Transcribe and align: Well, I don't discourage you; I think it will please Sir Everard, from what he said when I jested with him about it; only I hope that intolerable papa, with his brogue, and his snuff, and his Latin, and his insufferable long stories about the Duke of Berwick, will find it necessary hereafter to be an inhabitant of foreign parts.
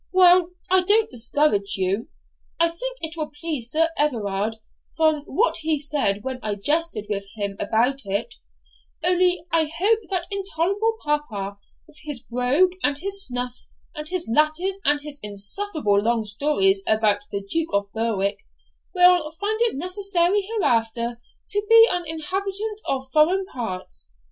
Well, 0.11 0.53
I 0.71 0.81
don't 0.81 1.11
discourage 1.11 1.75
you; 1.77 2.07
I 2.59 2.69
think 2.69 2.97
it 3.01 3.15
will 3.15 3.29
please 3.39 3.69
Sir 3.69 3.89
Everard, 3.95 4.55
from 4.97 5.21
what 5.27 5.57
he 5.57 5.79
said 5.79 6.23
when 6.23 6.39
I 6.41 6.55
jested 6.55 7.05
with 7.07 7.27
him 7.35 7.55
about 7.59 8.01
it; 8.05 8.33
only 9.03 9.45
I 9.53 9.65
hope 9.65 9.99
that 10.09 10.25
intolerable 10.31 10.97
papa, 11.03 11.59
with 11.87 11.99
his 12.01 12.19
brogue, 12.19 12.71
and 12.81 12.97
his 12.97 13.23
snuff, 13.23 13.67
and 13.93 14.09
his 14.09 14.27
Latin, 14.27 14.79
and 14.83 15.01
his 15.01 15.19
insufferable 15.21 16.01
long 16.01 16.23
stories 16.25 16.81
about 16.87 17.25
the 17.29 17.45
Duke 17.47 17.69
of 17.71 17.93
Berwick, 17.93 18.39
will 18.95 19.31
find 19.33 19.59
it 19.61 19.75
necessary 19.75 20.41
hereafter 20.41 21.21
to 21.51 21.61
be 21.69 21.87
an 21.91 22.05
inhabitant 22.07 22.81
of 22.87 23.07
foreign 23.13 23.45
parts. 23.45 24.09